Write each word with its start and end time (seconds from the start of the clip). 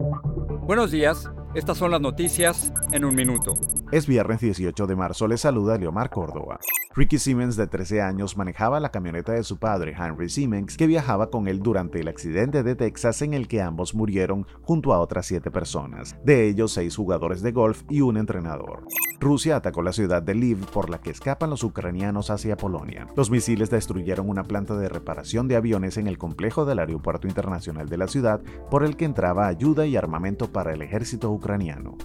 Buenos 0.00 0.92
días, 0.92 1.28
estas 1.56 1.76
son 1.76 1.90
las 1.90 2.00
noticias 2.00 2.72
en 2.92 3.04
un 3.04 3.16
minuto. 3.16 3.54
Es 3.90 4.06
viernes 4.06 4.40
18 4.40 4.86
de 4.86 4.96
marzo, 4.96 5.26
le 5.26 5.38
saluda 5.38 5.78
Leomar 5.78 6.10
Córdoba. 6.10 6.60
Ricky 6.94 7.18
Siemens, 7.18 7.56
de 7.56 7.66
13 7.66 8.02
años, 8.02 8.36
manejaba 8.36 8.80
la 8.80 8.90
camioneta 8.90 9.32
de 9.32 9.42
su 9.42 9.56
padre, 9.56 9.96
Henry 9.98 10.28
Siemens, 10.28 10.76
que 10.76 10.86
viajaba 10.86 11.30
con 11.30 11.48
él 11.48 11.60
durante 11.60 11.98
el 11.98 12.08
accidente 12.08 12.62
de 12.62 12.74
Texas 12.74 13.22
en 13.22 13.32
el 13.32 13.48
que 13.48 13.62
ambos 13.62 13.94
murieron 13.94 14.46
junto 14.60 14.92
a 14.92 14.98
otras 14.98 15.24
siete 15.24 15.50
personas, 15.50 16.16
de 16.22 16.48
ellos 16.48 16.72
seis 16.72 16.96
jugadores 16.96 17.40
de 17.40 17.52
golf 17.52 17.82
y 17.88 18.02
un 18.02 18.18
entrenador. 18.18 18.84
Rusia 19.20 19.56
atacó 19.56 19.80
la 19.80 19.94
ciudad 19.94 20.22
de 20.22 20.34
Lviv 20.34 20.66
por 20.66 20.90
la 20.90 20.98
que 20.98 21.10
escapan 21.10 21.48
los 21.48 21.64
ucranianos 21.64 22.28
hacia 22.28 22.58
Polonia. 22.58 23.06
Los 23.16 23.30
misiles 23.30 23.70
destruyeron 23.70 24.28
una 24.28 24.44
planta 24.44 24.76
de 24.76 24.90
reparación 24.90 25.48
de 25.48 25.56
aviones 25.56 25.96
en 25.96 26.08
el 26.08 26.18
complejo 26.18 26.66
del 26.66 26.80
aeropuerto 26.80 27.26
internacional 27.26 27.88
de 27.88 27.96
la 27.96 28.06
ciudad 28.06 28.42
por 28.70 28.84
el 28.84 28.98
que 28.98 29.06
entraba 29.06 29.46
ayuda 29.46 29.86
y 29.86 29.96
armamento 29.96 30.52
para 30.52 30.74
el 30.74 30.82
ejército 30.82 31.30
ucraniano. 31.30 31.96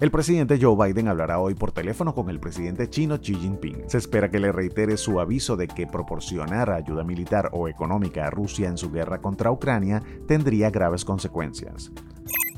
El 0.00 0.10
presidente 0.10 0.58
Joe 0.58 0.88
Biden 0.88 1.08
hablará 1.08 1.40
hoy 1.40 1.54
por 1.54 1.72
teléfono 1.72 2.14
con 2.14 2.30
el 2.30 2.40
presidente 2.40 2.88
chino 2.88 3.18
Xi 3.20 3.34
Jinping. 3.34 3.84
Se 3.86 3.98
espera 3.98 4.30
que 4.30 4.40
le 4.40 4.50
reitere 4.50 4.96
su 4.96 5.20
aviso 5.20 5.58
de 5.58 5.68
que 5.68 5.86
proporcionar 5.86 6.70
ayuda 6.70 7.04
militar 7.04 7.50
o 7.52 7.68
económica 7.68 8.26
a 8.26 8.30
Rusia 8.30 8.68
en 8.68 8.78
su 8.78 8.90
guerra 8.90 9.20
contra 9.20 9.52
Ucrania 9.52 10.02
tendría 10.26 10.70
graves 10.70 11.04
consecuencias. 11.04 11.92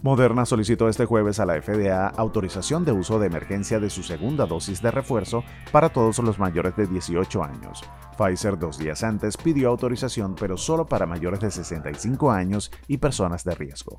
Moderna 0.03 0.47
solicitó 0.47 0.89
este 0.89 1.05
jueves 1.05 1.41
a 1.41 1.47
la 1.47 1.61
FDA 1.61 2.07
autorización 2.07 2.85
de 2.85 2.93
uso 2.93 3.19
de 3.19 3.27
emergencia 3.27 3.81
de 3.81 3.91
su 3.91 4.05
segunda 4.05 4.47
dosis 4.47 4.81
de 4.81 4.93
refuerzo 4.93 5.43
para 5.73 5.89
todos 5.89 6.21
los 6.21 6.39
mayores 6.39 6.77
de 6.77 6.87
18 6.87 7.43
años. 7.43 7.83
Pfizer 8.17 8.57
dos 8.57 8.79
días 8.79 9.03
antes 9.03 9.37
pidió 9.37 9.69
autorización 9.69 10.37
pero 10.39 10.57
solo 10.57 10.87
para 10.87 11.07
mayores 11.07 11.41
de 11.41 11.51
65 11.51 12.31
años 12.31 12.71
y 12.87 12.99
personas 12.99 13.43
de 13.43 13.57
riesgo. 13.57 13.99